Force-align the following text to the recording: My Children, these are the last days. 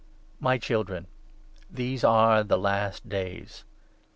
My 0.39 0.57
Children, 0.57 1.05
these 1.69 2.03
are 2.03 2.43
the 2.43 2.57
last 2.57 3.07
days. 3.07 3.65